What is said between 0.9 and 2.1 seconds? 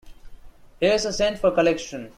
a cent for collection.